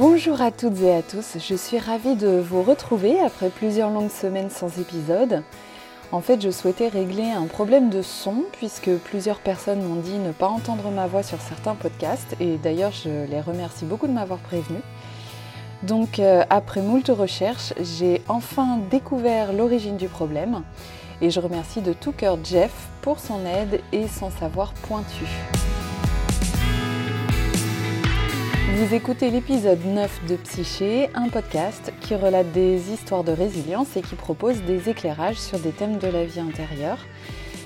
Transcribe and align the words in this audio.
Bonjour 0.00 0.40
à 0.40 0.50
toutes 0.50 0.80
et 0.80 0.94
à 0.94 1.02
tous, 1.02 1.36
je 1.46 1.54
suis 1.54 1.78
ravie 1.78 2.14
de 2.14 2.40
vous 2.40 2.62
retrouver 2.62 3.20
après 3.20 3.50
plusieurs 3.50 3.90
longues 3.90 4.10
semaines 4.10 4.48
sans 4.48 4.78
épisode. 4.78 5.42
En 6.10 6.22
fait, 6.22 6.40
je 6.40 6.48
souhaitais 6.48 6.88
régler 6.88 7.30
un 7.30 7.44
problème 7.44 7.90
de 7.90 8.00
son 8.00 8.44
puisque 8.52 8.90
plusieurs 8.96 9.40
personnes 9.40 9.82
m'ont 9.82 10.00
dit 10.00 10.16
ne 10.16 10.32
pas 10.32 10.48
entendre 10.48 10.90
ma 10.90 11.06
voix 11.06 11.22
sur 11.22 11.38
certains 11.42 11.74
podcasts 11.74 12.34
et 12.40 12.56
d'ailleurs 12.56 12.92
je 12.92 13.26
les 13.26 13.42
remercie 13.42 13.84
beaucoup 13.84 14.06
de 14.06 14.12
m'avoir 14.12 14.38
prévenu. 14.38 14.78
Donc 15.82 16.18
euh, 16.18 16.44
après 16.48 16.80
moult 16.80 17.08
recherches, 17.08 17.74
j'ai 17.78 18.22
enfin 18.26 18.78
découvert 18.90 19.52
l'origine 19.52 19.98
du 19.98 20.08
problème 20.08 20.62
et 21.20 21.28
je 21.28 21.40
remercie 21.40 21.82
de 21.82 21.92
tout 21.92 22.12
cœur 22.12 22.38
Jeff 22.42 22.72
pour 23.02 23.18
son 23.18 23.44
aide 23.44 23.82
et 23.92 24.08
son 24.08 24.30
savoir 24.30 24.72
pointu. 24.72 25.26
Vous 28.72 28.94
écoutez 28.94 29.30
l'épisode 29.30 29.84
9 29.84 30.26
de 30.28 30.36
Psyché, 30.36 31.10
un 31.14 31.28
podcast 31.28 31.92
qui 32.00 32.14
relate 32.14 32.52
des 32.52 32.92
histoires 32.92 33.24
de 33.24 33.32
résilience 33.32 33.96
et 33.96 34.00
qui 34.00 34.14
propose 34.14 34.62
des 34.62 34.88
éclairages 34.88 35.38
sur 35.40 35.58
des 35.58 35.72
thèmes 35.72 35.98
de 35.98 36.06
la 36.06 36.24
vie 36.24 36.38
intérieure. 36.38 36.98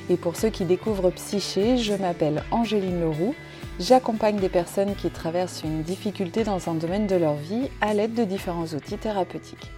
Et 0.09 0.17
pour 0.17 0.35
ceux 0.35 0.49
qui 0.49 0.65
découvrent 0.65 1.11
Psyché, 1.11 1.77
je 1.77 1.93
m'appelle 1.93 2.43
Angéline 2.51 3.01
Leroux. 3.03 3.35
J'accompagne 3.79 4.37
des 4.37 4.49
personnes 4.49 4.95
qui 4.95 5.11
traversent 5.11 5.63
une 5.63 5.83
difficulté 5.83 6.43
dans 6.43 6.71
un 6.71 6.75
domaine 6.75 7.07
de 7.07 7.17
leur 7.17 7.35
vie 7.35 7.69
à 7.83 7.93
l'aide 7.93 8.15
de 8.15 8.25
différents 8.25 8.67
outils 8.67 8.99
thérapeutiques. 8.99 9.71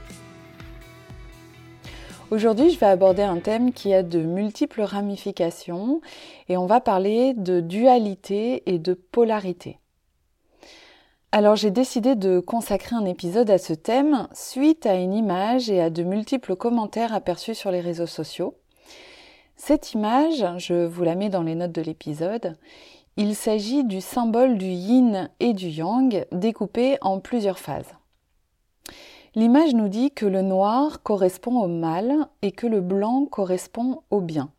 Aujourd'hui, 2.31 2.71
je 2.71 2.79
vais 2.79 2.87
aborder 2.87 3.23
un 3.23 3.39
thème 3.39 3.73
qui 3.73 3.93
a 3.93 4.05
de 4.05 4.21
multiples 4.21 4.83
ramifications 4.83 6.01
et 6.49 6.57
on 6.57 6.67
va 6.67 6.81
parler 6.81 7.35
de 7.35 7.61
dualité 7.61 8.63
et 8.67 8.79
de 8.79 8.95
polarité. 8.95 9.81
Alors 11.33 11.57
j'ai 11.57 11.71
décidé 11.71 12.15
de 12.15 12.41
consacrer 12.41 12.97
un 12.97 13.05
épisode 13.05 13.51
à 13.51 13.59
ce 13.59 13.73
thème 13.73 14.29
suite 14.33 14.87
à 14.87 14.95
une 14.95 15.13
image 15.13 15.69
et 15.69 15.81
à 15.81 15.91
de 15.91 16.03
multiples 16.03 16.57
commentaires 16.57 17.13
aperçus 17.13 17.55
sur 17.55 17.71
les 17.71 17.81
réseaux 17.81 18.07
sociaux. 18.07 18.55
Cette 19.57 19.93
image, 19.93 20.47
je 20.59 20.87
vous 20.87 21.03
la 21.03 21.15
mets 21.15 21.29
dans 21.29 21.43
les 21.43 21.55
notes 21.55 21.73
de 21.73 21.83
l'épisode, 21.83 22.57
il 23.17 23.35
s'agit 23.35 23.85
du 23.85 24.01
symbole 24.01 24.57
du 24.57 24.67
yin 24.67 25.31
et 25.41 25.53
du 25.53 25.69
yang 25.69 26.27
découpé 26.33 26.99
en 27.01 27.19
plusieurs 27.19 27.59
phases. 27.59 27.95
L'image 29.35 29.75
nous 29.75 29.89
dit 29.89 30.13
que 30.13 30.27
le 30.27 30.43
noir 30.43 31.03
correspond 31.03 31.61
au 31.61 31.69
mal 31.69 32.29
et 32.43 32.53
que 32.53 32.67
le 32.67 32.81
blanc 32.81 33.27
correspond 33.27 34.03
au 34.11 34.21
bien. 34.21 34.51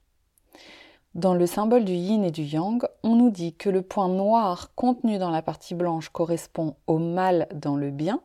Dans 1.18 1.34
le 1.34 1.48
symbole 1.48 1.84
du 1.84 1.94
yin 1.94 2.24
et 2.24 2.30
du 2.30 2.44
yang, 2.44 2.88
on 3.02 3.16
nous 3.16 3.32
dit 3.32 3.56
que 3.56 3.72
le 3.72 3.82
point 3.82 4.08
noir 4.08 4.76
contenu 4.76 5.18
dans 5.18 5.32
la 5.32 5.42
partie 5.42 5.74
blanche 5.74 6.10
correspond 6.10 6.76
au 6.86 7.00
mal 7.00 7.48
dans 7.56 7.76
le 7.76 7.90
bien 7.90 8.22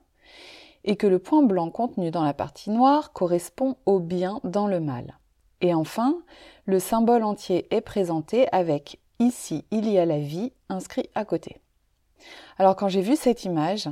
et 0.84 0.96
que 0.96 1.06
le 1.06 1.18
point 1.18 1.42
blanc 1.42 1.70
contenu 1.70 2.10
dans 2.10 2.22
la 2.22 2.34
partie 2.34 2.68
noire 2.68 3.14
correspond 3.14 3.76
au 3.86 3.98
bien 3.98 4.40
dans 4.44 4.66
le 4.66 4.78
mal. 4.78 5.18
Et 5.62 5.72
enfin, 5.72 6.18
le 6.66 6.78
symbole 6.78 7.22
entier 7.22 7.66
est 7.74 7.80
présenté 7.80 8.46
avec 8.52 9.00
ici 9.20 9.64
il 9.70 9.88
y 9.88 9.96
a 9.96 10.04
la 10.04 10.18
vie 10.18 10.52
inscrit 10.68 11.08
à 11.14 11.24
côté. 11.24 11.61
Alors 12.58 12.76
quand 12.76 12.88
j'ai 12.88 13.00
vu 13.00 13.16
cette 13.16 13.44
image, 13.44 13.88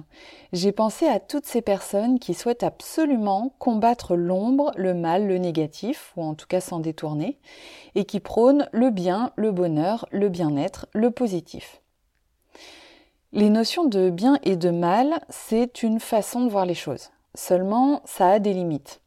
j'ai 0.53 0.73
pensé 0.73 1.07
à 1.07 1.21
toutes 1.21 1.47
ces 1.47 1.63
personnes 1.63 2.19
qui 2.19 2.35
souhaitent 2.35 2.63
absolument 2.63 3.55
combattre 3.59 4.17
l'ombre, 4.17 4.73
le 4.77 4.95
mal, 4.95 5.27
le 5.27 5.39
négatif, 5.39 6.13
ou 6.17 6.23
en 6.23 6.35
tout 6.35 6.47
cas 6.47 6.61
s'en 6.61 6.81
détourner, 6.81 7.39
et 7.95 8.05
qui 8.05 8.21
prônent 8.21 8.69
le 8.73 8.91
bien, 8.91 9.33
le 9.37 9.51
bonheur, 9.51 10.07
le 10.11 10.29
bien-être, 10.29 10.87
le 10.93 11.11
positif. 11.11 11.81
Les 13.33 13.51
notions 13.51 13.85
de 13.85 14.11
bien 14.11 14.39
et 14.43 14.57
de 14.57 14.71
mal, 14.71 15.21
c'est 15.29 15.83
une 15.83 16.01
façon 16.01 16.45
de 16.45 16.51
voir 16.51 16.67
les 16.67 16.75
choses. 16.75 17.11
Seulement, 17.35 18.03
ça 18.05 18.29
a 18.29 18.39
des 18.41 18.53
limites. 18.53 19.01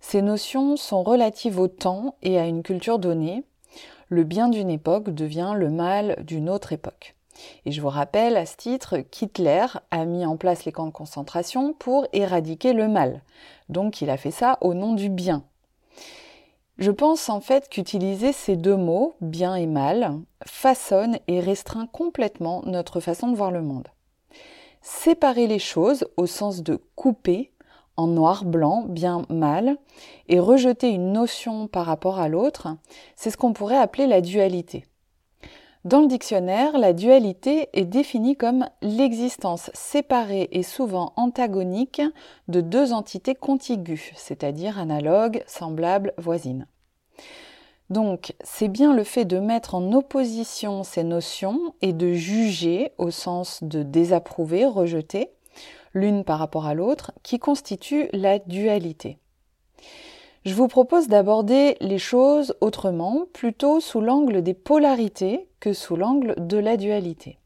Ces 0.00 0.22
notions 0.22 0.76
sont 0.76 1.02
relatives 1.02 1.58
au 1.58 1.68
temps 1.68 2.16
et 2.22 2.38
à 2.38 2.46
une 2.46 2.62
culture 2.62 2.98
donnée. 2.98 3.44
Le 4.08 4.24
bien 4.24 4.48
d'une 4.48 4.70
époque 4.70 5.10
devient 5.10 5.52
le 5.56 5.70
mal 5.70 6.16
d'une 6.24 6.48
autre 6.48 6.72
époque. 6.72 7.14
Et 7.64 7.72
je 7.72 7.80
vous 7.80 7.88
rappelle 7.88 8.36
à 8.36 8.46
ce 8.46 8.56
titre 8.56 8.98
qu'Hitler 8.98 9.66
a 9.90 10.04
mis 10.04 10.24
en 10.24 10.36
place 10.36 10.64
les 10.64 10.72
camps 10.72 10.86
de 10.86 10.92
concentration 10.92 11.72
pour 11.72 12.06
éradiquer 12.12 12.72
le 12.72 12.88
mal. 12.88 13.22
Donc 13.68 14.00
il 14.00 14.10
a 14.10 14.16
fait 14.16 14.30
ça 14.30 14.58
au 14.60 14.74
nom 14.74 14.94
du 14.94 15.08
bien. 15.08 15.44
Je 16.78 16.90
pense 16.90 17.28
en 17.28 17.40
fait 17.40 17.68
qu'utiliser 17.68 18.32
ces 18.32 18.56
deux 18.56 18.76
mots, 18.76 19.14
bien 19.20 19.54
et 19.54 19.66
mal, 19.66 20.20
façonne 20.44 21.18
et 21.28 21.40
restreint 21.40 21.86
complètement 21.86 22.62
notre 22.66 22.98
façon 23.00 23.28
de 23.28 23.36
voir 23.36 23.52
le 23.52 23.62
monde. 23.62 23.88
Séparer 24.82 25.46
les 25.46 25.60
choses 25.60 26.06
au 26.16 26.26
sens 26.26 26.62
de 26.62 26.80
couper 26.96 27.52
en 27.96 28.06
noir, 28.08 28.44
blanc, 28.44 28.84
bien, 28.88 29.22
mal, 29.28 29.76
et 30.28 30.40
rejeter 30.40 30.90
une 30.90 31.12
notion 31.12 31.68
par 31.68 31.86
rapport 31.86 32.18
à 32.18 32.28
l'autre, 32.28 32.68
c'est 33.16 33.30
ce 33.30 33.36
qu'on 33.36 33.52
pourrait 33.52 33.78
appeler 33.78 34.06
la 34.06 34.20
dualité. 34.20 34.84
Dans 35.84 36.00
le 36.00 36.06
dictionnaire, 36.06 36.78
la 36.78 36.94
dualité 36.94 37.68
est 37.74 37.84
définie 37.84 38.36
comme 38.36 38.66
l'existence 38.80 39.70
séparée 39.74 40.48
et 40.50 40.62
souvent 40.62 41.12
antagonique 41.16 42.00
de 42.48 42.62
deux 42.62 42.94
entités 42.94 43.34
contiguës, 43.34 44.12
c'est-à-dire 44.16 44.78
analogues, 44.78 45.44
semblables, 45.46 46.14
voisines. 46.16 46.66
Donc, 47.90 48.34
c'est 48.42 48.68
bien 48.68 48.94
le 48.94 49.04
fait 49.04 49.26
de 49.26 49.38
mettre 49.38 49.74
en 49.74 49.92
opposition 49.92 50.84
ces 50.84 51.04
notions 51.04 51.74
et 51.82 51.92
de 51.92 52.14
juger 52.14 52.92
au 52.96 53.10
sens 53.10 53.62
de 53.62 53.82
désapprouver, 53.82 54.64
rejeter, 54.64 55.32
l'une 55.92 56.24
par 56.24 56.38
rapport 56.38 56.64
à 56.64 56.72
l'autre, 56.72 57.12
qui 57.22 57.38
constitue 57.38 58.08
la 58.14 58.38
dualité. 58.38 59.18
Je 60.44 60.52
vous 60.52 60.68
propose 60.68 61.08
d'aborder 61.08 61.78
les 61.80 61.96
choses 61.96 62.54
autrement, 62.60 63.24
plutôt 63.32 63.80
sous 63.80 64.02
l'angle 64.02 64.42
des 64.42 64.52
polarités 64.52 65.48
que 65.58 65.72
sous 65.72 65.96
l'angle 65.96 66.34
de 66.36 66.58
la 66.58 66.76
dualité. 66.76 67.38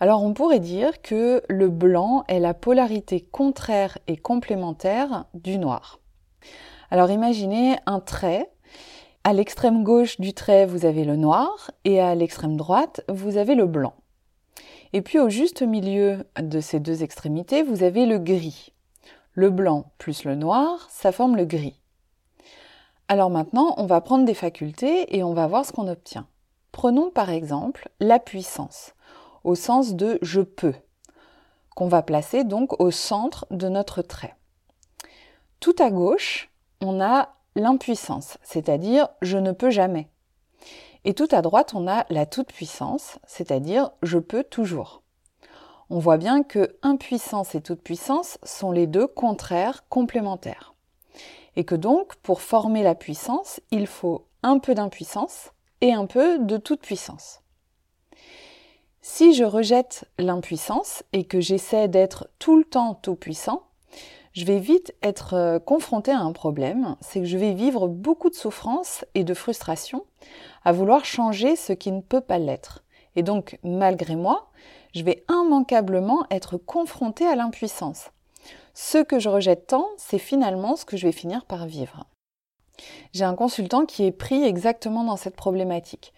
Alors 0.00 0.24
on 0.24 0.34
pourrait 0.34 0.58
dire 0.58 1.00
que 1.00 1.42
le 1.48 1.68
blanc 1.68 2.24
est 2.26 2.40
la 2.40 2.54
polarité 2.54 3.20
contraire 3.20 3.98
et 4.08 4.16
complémentaire 4.16 5.26
du 5.34 5.58
noir. 5.58 6.00
Alors 6.90 7.10
imaginez 7.10 7.76
un 7.86 8.00
trait. 8.00 8.50
À 9.22 9.32
l'extrême 9.32 9.84
gauche 9.84 10.20
du 10.20 10.34
trait, 10.34 10.66
vous 10.66 10.86
avez 10.86 11.04
le 11.04 11.14
noir 11.14 11.70
et 11.84 12.00
à 12.00 12.16
l'extrême 12.16 12.56
droite, 12.56 13.02
vous 13.08 13.36
avez 13.36 13.54
le 13.54 13.66
blanc. 13.66 13.94
Et 14.92 15.02
puis 15.02 15.20
au 15.20 15.28
juste 15.28 15.62
milieu 15.62 16.24
de 16.40 16.60
ces 16.60 16.80
deux 16.80 17.04
extrémités, 17.04 17.62
vous 17.62 17.84
avez 17.84 18.06
le 18.06 18.18
gris. 18.18 18.72
Le 19.36 19.50
blanc 19.50 19.92
plus 19.98 20.24
le 20.24 20.34
noir, 20.34 20.88
ça 20.88 21.12
forme 21.12 21.36
le 21.36 21.44
gris. 21.44 21.78
Alors 23.06 23.28
maintenant, 23.28 23.74
on 23.76 23.84
va 23.84 24.00
prendre 24.00 24.24
des 24.24 24.32
facultés 24.32 25.14
et 25.14 25.22
on 25.22 25.34
va 25.34 25.46
voir 25.46 25.66
ce 25.66 25.72
qu'on 25.72 25.88
obtient. 25.88 26.26
Prenons 26.72 27.10
par 27.10 27.28
exemple 27.28 27.90
la 28.00 28.18
puissance, 28.18 28.94
au 29.44 29.54
sens 29.54 29.92
de 29.92 30.18
je 30.22 30.40
peux, 30.40 30.72
qu'on 31.74 31.86
va 31.86 32.00
placer 32.00 32.44
donc 32.44 32.80
au 32.80 32.90
centre 32.90 33.46
de 33.50 33.68
notre 33.68 34.00
trait. 34.00 34.34
Tout 35.60 35.76
à 35.80 35.90
gauche, 35.90 36.50
on 36.80 37.02
a 37.02 37.34
l'impuissance, 37.56 38.38
c'est-à-dire 38.42 39.08
je 39.20 39.36
ne 39.36 39.52
peux 39.52 39.70
jamais. 39.70 40.08
Et 41.04 41.12
tout 41.12 41.28
à 41.30 41.42
droite, 41.42 41.74
on 41.74 41.86
a 41.86 42.06
la 42.08 42.24
toute-puissance, 42.24 43.18
c'est-à-dire 43.26 43.90
je 44.02 44.18
peux 44.18 44.44
toujours 44.44 45.02
on 45.90 45.98
voit 45.98 46.16
bien 46.16 46.42
que 46.42 46.76
impuissance 46.82 47.54
et 47.54 47.60
toute 47.60 47.82
puissance 47.82 48.38
sont 48.42 48.72
les 48.72 48.86
deux 48.86 49.06
contraires 49.06 49.84
complémentaires. 49.88 50.74
Et 51.54 51.64
que 51.64 51.74
donc, 51.74 52.16
pour 52.16 52.42
former 52.42 52.82
la 52.82 52.94
puissance, 52.94 53.60
il 53.70 53.86
faut 53.86 54.26
un 54.42 54.58
peu 54.58 54.74
d'impuissance 54.74 55.52
et 55.80 55.92
un 55.92 56.06
peu 56.06 56.38
de 56.38 56.56
toute 56.56 56.80
puissance. 56.80 57.40
Si 59.00 59.34
je 59.34 59.44
rejette 59.44 60.04
l'impuissance 60.18 61.04
et 61.12 61.24
que 61.24 61.40
j'essaie 61.40 61.88
d'être 61.88 62.28
tout 62.38 62.56
le 62.56 62.64
temps 62.64 62.94
tout 62.94 63.14
puissant, 63.14 63.62
je 64.32 64.44
vais 64.44 64.58
vite 64.58 64.94
être 65.02 65.34
euh, 65.34 65.58
confronté 65.58 66.10
à 66.10 66.18
un 66.18 66.32
problème, 66.32 66.96
c'est 67.00 67.20
que 67.20 67.26
je 67.26 67.38
vais 67.38 67.54
vivre 67.54 67.88
beaucoup 67.88 68.28
de 68.28 68.34
souffrance 68.34 69.04
et 69.14 69.24
de 69.24 69.32
frustration 69.32 70.04
à 70.64 70.72
vouloir 70.72 71.04
changer 71.06 71.56
ce 71.56 71.72
qui 71.72 71.90
ne 71.90 72.02
peut 72.02 72.20
pas 72.20 72.38
l'être. 72.38 72.84
Et 73.14 73.22
donc, 73.22 73.58
malgré 73.62 74.14
moi, 74.14 74.50
je 74.96 75.04
vais 75.04 75.24
immanquablement 75.30 76.24
être 76.30 76.56
confronté 76.56 77.26
à 77.26 77.36
l'impuissance. 77.36 78.10
Ce 78.72 78.96
que 78.96 79.18
je 79.18 79.28
rejette 79.28 79.66
tant, 79.66 79.88
c'est 79.98 80.18
finalement 80.18 80.74
ce 80.74 80.86
que 80.86 80.96
je 80.96 81.06
vais 81.06 81.12
finir 81.12 81.44
par 81.44 81.66
vivre. 81.66 82.04
J'ai 83.12 83.24
un 83.24 83.34
consultant 83.34 83.84
qui 83.84 84.04
est 84.04 84.12
pris 84.12 84.42
exactement 84.42 85.04
dans 85.04 85.18
cette 85.18 85.36
problématique. 85.36 86.14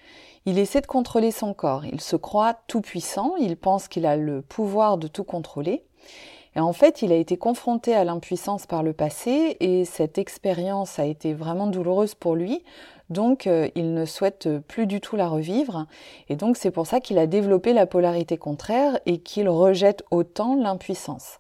Il 0.47 0.59
essaie 0.59 0.81
de 0.81 0.87
contrôler 0.87 1.33
son 1.33 1.55
corps, 1.55 1.85
il 1.87 2.01
se 2.01 2.15
croit 2.15 2.55
tout 2.69 2.81
puissant, 2.81 3.35
il 3.41 3.57
pense 3.57 3.89
qu'il 3.89 4.07
a 4.07 4.17
le 4.17 4.43
pouvoir 4.43 4.97
de 4.97 5.09
tout 5.09 5.25
contrôler. 5.25 5.85
Et 6.59 6.61
en 6.61 6.73
fait, 6.73 7.03
il 7.03 7.13
a 7.13 7.15
été 7.15 7.37
confronté 7.37 7.95
à 7.95 8.03
l'impuissance 8.03 8.67
par 8.67 8.83
le 8.83 8.93
passé 8.93 9.57
et 9.61 9.85
cette 9.85 10.19
expérience 10.19 10.99
a 10.99 11.05
été 11.05 11.33
vraiment 11.33 11.69
douloureuse 11.69 12.17
pour 12.17 12.35
lui. 12.35 12.65
Donc, 13.11 13.47
euh, 13.47 13.69
il 13.77 13.95
ne 13.95 14.05
souhaite 14.05 14.49
plus 14.67 14.89
du 14.89 15.01
tout 15.01 15.15
la 15.15 15.29
revivre. 15.29 15.87
Et 16.29 16.35
donc, 16.35 16.57
c'est 16.57 16.73
pour 16.73 16.89
ça 16.89 16.99
qu'il 16.99 17.17
a 17.19 17.29
développé 17.29 17.73
la 17.73 17.87
polarité 17.87 18.39
contraire 18.39 18.99
et 19.07 19.19
qu'il 19.19 19.49
rejette 19.49 20.03
autant 20.11 20.57
l'impuissance. 20.57 21.39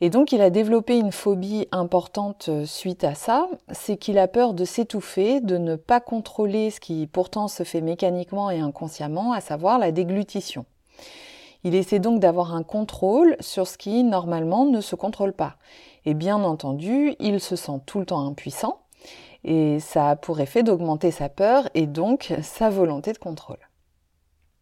Et 0.00 0.10
donc 0.10 0.30
il 0.30 0.40
a 0.40 0.48
développé 0.48 0.96
une 0.96 1.12
phobie 1.12 1.66
importante 1.72 2.46
euh, 2.48 2.64
suite 2.64 3.04
à 3.04 3.14
ça, 3.14 3.48
c'est 3.70 3.98
qu'il 3.98 4.16
a 4.16 4.28
peur 4.28 4.54
de 4.54 4.64
s'étouffer, 4.64 5.40
de 5.40 5.58
ne 5.58 5.76
pas 5.76 6.00
contrôler 6.00 6.70
ce 6.70 6.80
qui 6.80 7.06
pourtant 7.06 7.48
se 7.48 7.64
fait 7.64 7.82
mécaniquement 7.82 8.50
et 8.50 8.60
inconsciemment, 8.60 9.32
à 9.32 9.42
savoir 9.42 9.78
la 9.78 9.92
déglutition. 9.92 10.64
Il 11.64 11.74
essaie 11.74 11.98
donc 11.98 12.20
d'avoir 12.20 12.54
un 12.54 12.62
contrôle 12.62 13.36
sur 13.40 13.66
ce 13.66 13.76
qui 13.76 14.02
normalement 14.02 14.64
ne 14.64 14.80
se 14.80 14.96
contrôle 14.96 15.32
pas. 15.32 15.56
Et 16.04 16.14
bien 16.14 16.42
entendu, 16.42 17.14
il 17.18 17.40
se 17.40 17.56
sent 17.56 17.80
tout 17.86 17.98
le 17.98 18.06
temps 18.06 18.26
impuissant, 18.26 18.80
et 19.44 19.80
ça 19.80 20.10
a 20.10 20.16
pour 20.16 20.40
effet 20.40 20.62
d'augmenter 20.62 21.10
sa 21.10 21.28
peur 21.28 21.68
et 21.74 21.86
donc 21.86 22.34
sa 22.42 22.70
volonté 22.70 23.12
de 23.12 23.18
contrôle. 23.18 23.68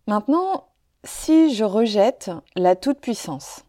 Maintenant, 0.07 0.65
si 1.05 1.55
je 1.55 1.65
rejette 1.65 2.31
la 2.57 2.75
toute-puissance, 2.75 3.65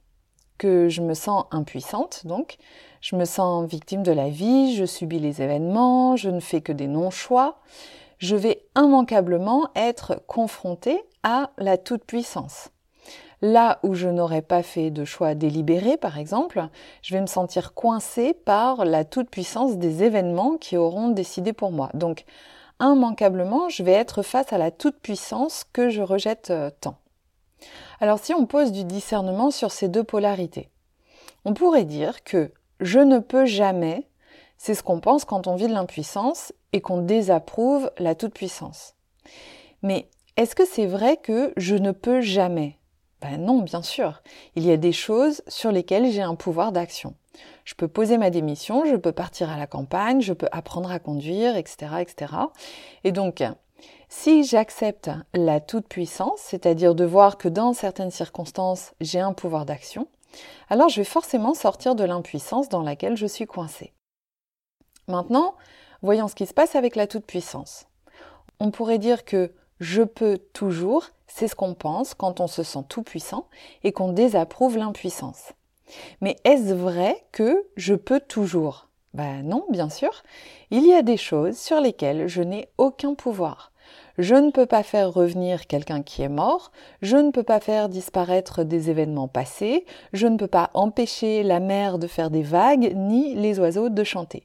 que 0.58 0.90
je 0.90 1.02
me 1.02 1.14
sens 1.14 1.46
impuissante, 1.52 2.26
donc 2.26 2.58
je 3.02 3.16
me 3.16 3.26
sens 3.26 3.68
victime 3.68 4.04
de 4.04 4.12
la 4.12 4.30
vie, 4.30 4.76
je 4.76 4.86
subis 4.86 5.20
les 5.20 5.42
événements, 5.42 6.16
je 6.18 6.30
ne 6.30 6.40
fais 6.40 6.62
que 6.62 6.74
des 6.74 6.88
non-choix, 6.88 7.60
je 8.18 8.36
vais 8.36 8.66
immanquablement 8.76 9.70
être 9.76 10.22
confrontée 10.28 11.02
à 11.24 11.52
la 11.58 11.78
toute-puissance. 11.78 12.70
Là 13.42 13.80
où 13.84 13.96
je 13.96 14.10
n'aurais 14.10 14.42
pas 14.42 14.64
fait 14.64 14.92
de 14.92 15.06
choix 15.06 15.34
délibéré, 15.34 15.96
par 15.98 16.18
exemple, 16.18 16.68
je 17.02 17.14
vais 17.14 17.22
me 17.22 17.28
sentir 17.28 17.74
coincée 17.74 18.34
par 18.34 18.84
la 18.84 19.06
toute-puissance 19.06 19.78
des 19.78 20.04
événements 20.04 20.58
qui 20.58 20.76
auront 20.76 21.10
décidé 21.10 21.54
pour 21.54 21.72
moi. 21.72 21.90
Donc, 21.94 22.26
immanquablement, 22.82 23.70
je 23.70 23.84
vais 23.84 23.94
être 23.94 24.24
face 24.24 24.52
à 24.52 24.58
la 24.58 24.72
toute-puissance 24.72 25.66
que 25.72 25.90
je 25.90 26.02
rejette 26.02 26.50
euh, 26.50 26.70
tant. 26.82 26.98
Alors 28.00 28.20
si 28.20 28.34
on 28.34 28.46
pose 28.46 28.72
du 28.72 28.84
discernement 28.86 29.52
sur 29.52 29.72
ces 29.72 29.90
deux 29.90 30.04
polarités, 30.04 30.70
on 31.46 31.54
pourrait 31.54 31.86
dire 31.86 32.24
que 32.24 32.52
je 32.80 33.00
ne 33.00 33.20
peux 33.20 33.46
jamais, 33.46 34.08
c'est 34.58 34.76
ce 34.76 34.84
qu'on 34.84 35.02
pense 35.02 35.26
quand 35.26 35.48
on 35.48 35.56
vit 35.56 35.68
de 35.68 35.74
l'impuissance 35.74 36.54
et 36.72 36.82
qu'on 36.82 37.02
désapprouve 37.02 37.92
la 37.98 38.16
toute-puissance. 38.16 38.96
Mais 39.82 40.10
est-ce 40.38 40.56
que 40.56 40.66
c'est 40.66 40.86
vrai 40.86 41.18
que 41.18 41.54
je 41.58 41.76
ne 41.76 41.92
peux 41.92 42.22
jamais 42.22 42.79
Ben 43.22 43.38
non, 43.38 43.62
bien 43.62 43.82
sûr. 43.82 44.22
Il 44.56 44.66
y 44.66 44.72
a 44.72 44.78
des 44.78 44.94
choses 44.94 45.42
sur 45.48 45.72
lesquelles 45.72 46.12
j'ai 46.12 46.22
un 46.22 46.36
pouvoir 46.36 46.72
d'action. 46.72 47.16
Je 47.66 47.76
peux 47.76 47.88
poser 47.88 48.18
ma 48.18 48.30
démission, 48.30 48.86
je 48.86 48.96
peux 48.96 49.12
partir 49.12 49.50
à 49.50 49.58
la 49.58 49.68
campagne, 49.68 50.22
je 50.22 50.34
peux 50.34 50.48
apprendre 50.52 50.92
à 50.92 51.00
conduire, 51.00 51.56
etc., 51.56 51.96
etc. 52.00 52.34
Et 53.04 53.12
donc, 53.12 53.44
si 54.08 54.44
j'accepte 54.44 55.12
la 55.34 55.60
toute-puissance, 55.60 56.40
c'est-à-dire 56.40 56.96
de 56.96 57.06
voir 57.06 57.38
que 57.38 57.48
dans 57.48 57.74
certaines 57.74 58.12
circonstances, 58.12 58.94
j'ai 59.02 59.20
un 59.20 59.34
pouvoir 59.34 59.66
d'action, 59.66 60.08
alors 60.70 60.90
je 60.90 61.02
vais 61.02 61.06
forcément 61.06 61.54
sortir 61.54 61.96
de 61.96 62.04
l'impuissance 62.04 62.70
dans 62.70 62.82
laquelle 62.82 63.18
je 63.18 63.28
suis 63.28 63.46
coincée. 63.46 63.94
Maintenant, 65.08 65.56
voyons 66.02 66.28
ce 66.28 66.36
qui 66.36 66.46
se 66.46 66.54
passe 66.54 66.76
avec 66.76 66.96
la 66.96 67.08
toute-puissance. 67.08 67.86
On 68.60 68.72
pourrait 68.72 69.00
dire 69.00 69.26
que 69.26 69.54
je 69.80 70.04
peux 70.04 70.38
toujours, 70.54 71.08
c'est 71.30 71.48
ce 71.48 71.56
qu'on 71.56 71.74
pense 71.74 72.14
quand 72.14 72.42
on 72.42 72.48
se 72.48 72.64
sent 72.64 72.84
tout 72.90 73.04
puissant 73.04 73.46
et 73.84 73.94
qu'on 73.94 74.12
désapprouve 74.12 74.78
l'impuissance. 74.78 75.54
Mais 76.22 76.36
est-ce 76.44 76.74
vrai 76.74 77.24
que 77.32 77.66
je 77.78 77.96
peux 77.96 78.20
toujours? 78.20 78.90
Ben 79.14 79.42
non, 79.44 79.66
bien 79.70 79.90
sûr. 79.90 80.24
Il 80.70 80.86
y 80.86 80.94
a 80.94 81.02
des 81.02 81.18
choses 81.18 81.58
sur 81.58 81.80
lesquelles 81.80 82.28
je 82.28 82.42
n'ai 82.42 82.70
aucun 82.78 83.16
pouvoir. 83.16 83.72
Je 84.20 84.36
ne 84.36 84.52
peux 84.52 84.66
pas 84.66 84.84
faire 84.84 85.14
revenir 85.14 85.66
quelqu'un 85.66 86.04
qui 86.04 86.22
est 86.22 86.30
mort, 86.30 86.72
je 87.02 87.16
ne 87.16 87.32
peux 87.32 87.44
pas 87.44 87.62
faire 87.62 87.88
disparaître 87.88 88.64
des 88.64 88.90
événements 88.90 89.30
passés, 89.30 89.86
je 90.12 90.28
ne 90.28 90.38
peux 90.38 90.48
pas 90.48 90.72
empêcher 90.74 91.42
la 91.42 91.62
mer 91.62 92.00
de 92.00 92.06
faire 92.06 92.30
des 92.30 92.44
vagues, 92.44 92.94
ni 92.96 93.34
les 93.34 93.60
oiseaux 93.60 93.88
de 93.88 94.04
chanter. 94.04 94.44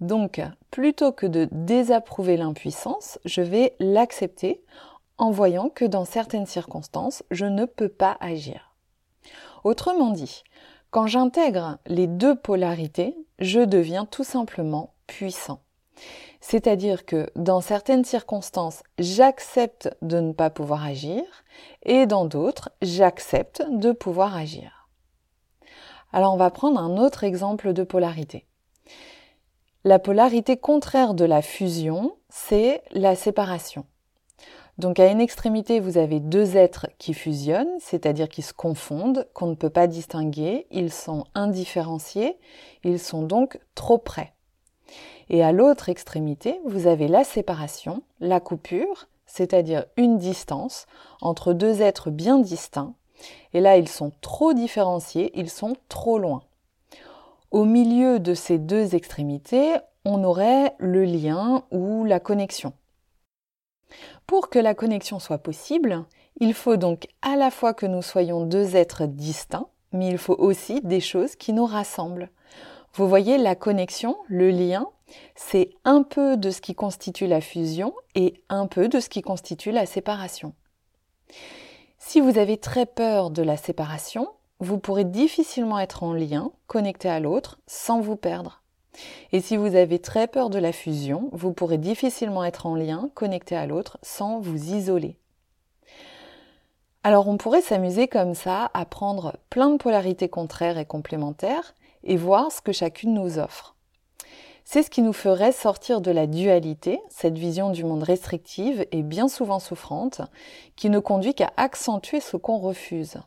Donc, 0.00 0.42
plutôt 0.70 1.12
que 1.12 1.26
de 1.26 1.48
désapprouver 1.50 2.36
l'impuissance, 2.36 3.18
je 3.24 3.40
vais 3.40 3.74
l'accepter 3.80 4.60
en 5.18 5.30
voyant 5.30 5.68
que 5.68 5.84
dans 5.84 6.04
certaines 6.04 6.46
circonstances, 6.46 7.22
je 7.30 7.46
ne 7.46 7.64
peux 7.64 7.88
pas 7.88 8.16
agir. 8.20 8.74
Autrement 9.64 10.10
dit, 10.10 10.44
quand 10.90 11.06
j'intègre 11.06 11.78
les 11.86 12.06
deux 12.06 12.36
polarités, 12.36 13.16
je 13.38 13.60
deviens 13.60 14.06
tout 14.06 14.24
simplement 14.24 14.94
puissant. 15.06 15.60
C'est-à-dire 16.40 17.04
que 17.06 17.28
dans 17.34 17.60
certaines 17.60 18.04
circonstances, 18.04 18.82
j'accepte 18.98 19.88
de 20.02 20.20
ne 20.20 20.32
pas 20.32 20.50
pouvoir 20.50 20.84
agir 20.84 21.22
et 21.82 22.06
dans 22.06 22.24
d'autres, 22.24 22.70
j'accepte 22.82 23.64
de 23.68 23.92
pouvoir 23.92 24.36
agir. 24.36 24.88
Alors 26.12 26.34
on 26.34 26.36
va 26.36 26.50
prendre 26.50 26.80
un 26.80 26.98
autre 26.98 27.24
exemple 27.24 27.72
de 27.72 27.82
polarité. 27.82 28.46
La 29.84 29.98
polarité 29.98 30.56
contraire 30.56 31.14
de 31.14 31.24
la 31.24 31.42
fusion, 31.42 32.16
c'est 32.28 32.82
la 32.92 33.16
séparation. 33.16 33.86
Donc 34.78 35.00
à 35.00 35.06
une 35.06 35.22
extrémité, 35.22 35.80
vous 35.80 35.96
avez 35.96 36.20
deux 36.20 36.56
êtres 36.56 36.86
qui 36.98 37.14
fusionnent, 37.14 37.78
c'est-à-dire 37.80 38.28
qui 38.28 38.42
se 38.42 38.52
confondent, 38.52 39.26
qu'on 39.32 39.46
ne 39.46 39.54
peut 39.54 39.70
pas 39.70 39.86
distinguer, 39.86 40.66
ils 40.70 40.92
sont 40.92 41.24
indifférenciés, 41.34 42.38
ils 42.84 42.98
sont 42.98 43.22
donc 43.22 43.58
trop 43.74 43.96
près. 43.96 44.34
Et 45.30 45.42
à 45.42 45.50
l'autre 45.50 45.88
extrémité, 45.88 46.60
vous 46.66 46.86
avez 46.86 47.08
la 47.08 47.24
séparation, 47.24 48.02
la 48.20 48.38
coupure, 48.38 49.08
c'est-à-dire 49.24 49.86
une 49.96 50.18
distance 50.18 50.86
entre 51.22 51.54
deux 51.54 51.80
êtres 51.80 52.10
bien 52.10 52.38
distincts. 52.38 52.94
Et 53.54 53.60
là, 53.60 53.78
ils 53.78 53.88
sont 53.88 54.12
trop 54.20 54.52
différenciés, 54.52 55.32
ils 55.34 55.50
sont 55.50 55.74
trop 55.88 56.18
loin. 56.18 56.42
Au 57.50 57.64
milieu 57.64 58.20
de 58.20 58.34
ces 58.34 58.58
deux 58.58 58.94
extrémités, 58.94 59.76
on 60.04 60.22
aurait 60.22 60.74
le 60.78 61.04
lien 61.04 61.64
ou 61.70 62.04
la 62.04 62.20
connexion. 62.20 62.74
Pour 64.26 64.48
que 64.50 64.58
la 64.58 64.74
connexion 64.74 65.18
soit 65.18 65.38
possible, 65.38 66.04
il 66.40 66.54
faut 66.54 66.76
donc 66.76 67.08
à 67.22 67.36
la 67.36 67.50
fois 67.50 67.74
que 67.74 67.86
nous 67.86 68.02
soyons 68.02 68.44
deux 68.44 68.76
êtres 68.76 69.06
distincts, 69.06 69.68
mais 69.92 70.08
il 70.08 70.18
faut 70.18 70.34
aussi 70.34 70.80
des 70.82 71.00
choses 71.00 71.36
qui 71.36 71.52
nous 71.52 71.66
rassemblent. 71.66 72.30
Vous 72.94 73.08
voyez, 73.08 73.38
la 73.38 73.54
connexion, 73.54 74.16
le 74.26 74.50
lien, 74.50 74.86
c'est 75.34 75.70
un 75.84 76.02
peu 76.02 76.36
de 76.36 76.50
ce 76.50 76.60
qui 76.60 76.74
constitue 76.74 77.26
la 77.26 77.40
fusion 77.40 77.94
et 78.14 78.42
un 78.48 78.66
peu 78.66 78.88
de 78.88 79.00
ce 79.00 79.08
qui 79.08 79.22
constitue 79.22 79.70
la 79.70 79.86
séparation. 79.86 80.54
Si 81.98 82.20
vous 82.20 82.38
avez 82.38 82.56
très 82.56 82.86
peur 82.86 83.30
de 83.30 83.42
la 83.42 83.56
séparation, 83.56 84.28
vous 84.60 84.78
pourrez 84.78 85.04
difficilement 85.04 85.78
être 85.78 86.02
en 86.02 86.12
lien, 86.12 86.52
connecté 86.66 87.08
à 87.08 87.20
l'autre, 87.20 87.58
sans 87.66 88.00
vous 88.00 88.16
perdre. 88.16 88.62
Et 89.32 89.40
si 89.40 89.56
vous 89.56 89.74
avez 89.74 89.98
très 89.98 90.26
peur 90.26 90.50
de 90.50 90.58
la 90.58 90.72
fusion, 90.72 91.28
vous 91.32 91.52
pourrez 91.52 91.78
difficilement 91.78 92.44
être 92.44 92.66
en 92.66 92.74
lien, 92.74 93.10
connecté 93.14 93.56
à 93.56 93.66
l'autre, 93.66 93.98
sans 94.02 94.40
vous 94.40 94.72
isoler. 94.72 95.16
Alors 97.02 97.28
on 97.28 97.36
pourrait 97.36 97.62
s'amuser 97.62 98.08
comme 98.08 98.34
ça 98.34 98.70
à 98.74 98.84
prendre 98.84 99.36
plein 99.48 99.70
de 99.70 99.76
polarités 99.76 100.28
contraires 100.28 100.78
et 100.78 100.86
complémentaires 100.86 101.74
et 102.02 102.16
voir 102.16 102.50
ce 102.50 102.60
que 102.60 102.72
chacune 102.72 103.14
nous 103.14 103.38
offre. 103.38 103.76
C'est 104.64 104.82
ce 104.82 104.90
qui 104.90 105.02
nous 105.02 105.12
ferait 105.12 105.52
sortir 105.52 106.00
de 106.00 106.10
la 106.10 106.26
dualité, 106.26 106.98
cette 107.08 107.38
vision 107.38 107.70
du 107.70 107.84
monde 107.84 108.02
restrictive 108.02 108.84
et 108.90 109.04
bien 109.04 109.28
souvent 109.28 109.60
souffrante, 109.60 110.20
qui 110.74 110.90
ne 110.90 110.98
conduit 110.98 111.34
qu'à 111.34 111.52
accentuer 111.56 112.18
ce 112.18 112.36
qu'on 112.36 112.58
refuse. 112.58 113.18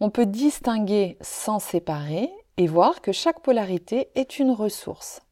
On 0.00 0.08
peut 0.08 0.24
distinguer 0.24 1.18
sans 1.20 1.58
séparer 1.58 2.30
et 2.60 2.66
voir 2.66 3.00
que 3.00 3.10
chaque 3.10 3.40
polarité 3.40 4.10
est 4.14 4.38
une 4.38 4.50
ressource. 4.50 5.22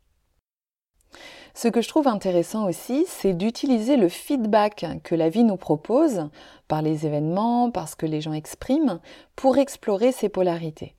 Ce 1.53 1.69
que 1.69 1.83
je 1.83 1.89
trouve 1.89 2.09
intéressant 2.09 2.67
aussi, 2.67 3.05
c'est 3.07 3.35
d'utiliser 3.35 3.99
le 3.99 4.09
feedback 4.09 4.87
que 5.05 5.15
la 5.15 5.29
vie 5.29 5.45
nous 5.45 5.59
propose, 5.59 6.31
par 6.69 6.81
les 6.81 7.05
événements, 7.05 7.71
par 7.71 7.87
ce 7.87 7.97
que 7.97 8.07
les 8.07 8.23
gens 8.23 8.33
expriment, 8.33 8.99
pour 9.37 9.59
explorer 9.59 10.11
ces 10.11 10.31
polarités. 10.31 10.95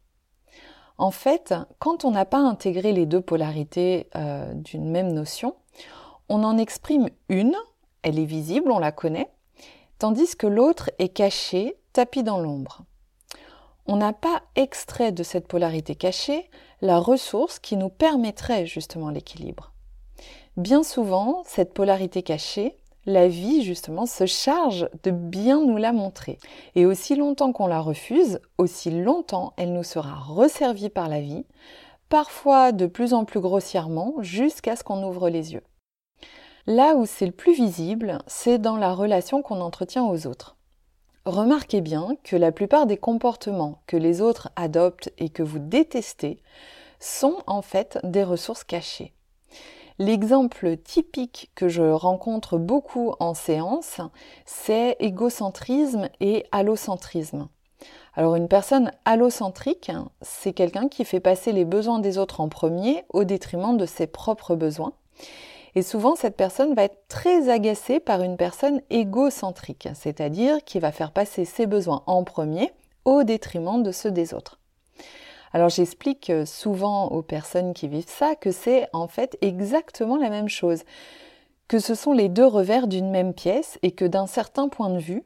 En 0.99 1.09
fait, 1.09 1.55
quand 1.79 2.05
on 2.05 2.11
n'a 2.11 2.25
pas 2.25 2.37
intégré 2.37 2.91
les 2.91 3.07
deux 3.07 3.21
polarités 3.21 4.07
euh, 4.15 4.53
d'une 4.53 4.91
même 4.91 5.11
notion, 5.11 5.55
on 6.29 6.43
en 6.43 6.59
exprime 6.59 7.09
une, 7.29 7.55
elle 8.03 8.19
est 8.19 8.25
visible, 8.25 8.69
on 8.69 8.77
la 8.77 8.91
connaît, 8.91 9.31
tandis 9.97 10.35
que 10.35 10.45
l'autre 10.45 10.91
est 10.99 11.09
cachée, 11.09 11.75
tapie 11.91 12.21
dans 12.21 12.39
l'ombre. 12.39 12.83
On 13.91 13.95
n'a 13.95 14.13
pas 14.13 14.43
extrait 14.55 15.11
de 15.11 15.23
cette 15.23 15.47
polarité 15.47 15.95
cachée 15.95 16.47
la 16.79 16.99
ressource 16.99 17.57
qui 17.57 17.75
nous 17.75 17.89
permettrait 17.89 18.67
justement 18.67 19.09
l'équilibre. 19.09 19.73
Bien 20.57 20.83
souvent, 20.83 21.41
cette 21.47 21.73
polarité 21.73 22.21
cachée, 22.21 22.77
la 23.07 23.27
vie 23.27 23.63
justement 23.63 24.05
se 24.05 24.27
charge 24.27 24.87
de 25.01 25.09
bien 25.09 25.65
nous 25.65 25.77
la 25.77 25.91
montrer. 25.91 26.37
Et 26.75 26.85
aussi 26.85 27.15
longtemps 27.15 27.51
qu'on 27.51 27.65
la 27.65 27.81
refuse, 27.81 28.39
aussi 28.59 28.91
longtemps 28.91 29.53
elle 29.57 29.73
nous 29.73 29.81
sera 29.81 30.13
resservie 30.19 30.89
par 30.89 31.09
la 31.09 31.21
vie, 31.21 31.47
parfois 32.09 32.71
de 32.71 32.85
plus 32.85 33.15
en 33.15 33.25
plus 33.25 33.39
grossièrement, 33.39 34.13
jusqu'à 34.19 34.75
ce 34.75 34.83
qu'on 34.83 35.03
ouvre 35.03 35.29
les 35.29 35.53
yeux. 35.53 35.63
Là 36.67 36.93
où 36.93 37.07
c'est 37.07 37.25
le 37.25 37.31
plus 37.31 37.53
visible, 37.53 38.19
c'est 38.27 38.59
dans 38.59 38.77
la 38.77 38.93
relation 38.93 39.41
qu'on 39.41 39.61
entretient 39.61 40.05
aux 40.05 40.27
autres. 40.27 40.58
Remarquez 41.25 41.81
bien 41.81 42.15
que 42.23 42.35
la 42.35 42.51
plupart 42.51 42.85
des 42.85 42.97
comportements 42.97 43.81
que 43.87 43.97
les 43.97 44.21
autres 44.21 44.49
adoptent 44.55 45.09
et 45.17 45.29
que 45.29 45.43
vous 45.43 45.59
détestez 45.59 46.41
sont 46.99 47.37
en 47.45 47.61
fait 47.61 47.99
des 48.03 48.23
ressources 48.23 48.63
cachées. 48.63 49.13
L'exemple 49.99 50.77
typique 50.77 51.51
que 51.55 51.67
je 51.67 51.83
rencontre 51.83 52.57
beaucoup 52.57 53.15
en 53.19 53.33
séance, 53.33 53.99
c'est 54.45 54.95
égocentrisme 54.99 56.07
et 56.21 56.45
allocentrisme. 56.53 57.49
Alors 58.15 58.35
une 58.35 58.47
personne 58.47 58.91
allocentrique, 59.03 59.91
c'est 60.21 60.53
quelqu'un 60.53 60.87
qui 60.87 61.03
fait 61.03 61.19
passer 61.19 61.51
les 61.51 61.65
besoins 61.65 61.99
des 61.99 62.17
autres 62.17 62.39
en 62.39 62.47
premier 62.47 63.03
au 63.09 63.25
détriment 63.25 63.77
de 63.77 63.85
ses 63.85 64.07
propres 64.07 64.55
besoins. 64.55 64.93
Et 65.75 65.81
souvent, 65.81 66.15
cette 66.15 66.35
personne 66.35 66.73
va 66.73 66.83
être 66.83 67.07
très 67.07 67.49
agacée 67.49 67.99
par 67.99 68.21
une 68.21 68.37
personne 68.37 68.81
égocentrique, 68.89 69.87
c'est-à-dire 69.93 70.63
qui 70.63 70.79
va 70.79 70.91
faire 70.91 71.11
passer 71.11 71.45
ses 71.45 71.67
besoins 71.67 72.03
en 72.07 72.23
premier 72.23 72.71
au 73.05 73.23
détriment 73.23 73.83
de 73.83 73.91
ceux 73.91 74.11
des 74.11 74.33
autres. 74.33 74.59
Alors 75.51 75.69
j'explique 75.69 76.29
euh, 76.29 76.45
souvent 76.45 77.07
aux 77.07 77.23
personnes 77.23 77.73
qui 77.73 77.87
vivent 77.87 78.05
ça 78.07 78.35
que 78.35 78.51
c'est 78.51 78.87
en 78.93 79.07
fait 79.07 79.37
exactement 79.41 80.17
la 80.17 80.29
même 80.29 80.49
chose, 80.49 80.83
que 81.67 81.79
ce 81.79 81.95
sont 81.95 82.13
les 82.13 82.29
deux 82.29 82.45
revers 82.45 82.87
d'une 82.87 83.09
même 83.09 83.33
pièce 83.33 83.79
et 83.81 83.91
que 83.91 84.05
d'un 84.05 84.27
certain 84.27 84.69
point 84.69 84.89
de 84.89 84.99
vue, 84.99 85.23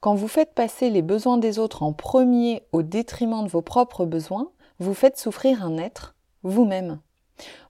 quand 0.00 0.14
vous 0.14 0.28
faites 0.28 0.52
passer 0.54 0.90
les 0.90 1.02
besoins 1.02 1.38
des 1.38 1.58
autres 1.58 1.82
en 1.82 1.92
premier 1.92 2.62
au 2.72 2.82
détriment 2.82 3.44
de 3.44 3.48
vos 3.48 3.62
propres 3.62 4.04
besoins, 4.04 4.50
vous 4.78 4.94
faites 4.94 5.18
souffrir 5.18 5.64
un 5.64 5.78
être, 5.78 6.14
vous-même. 6.42 6.98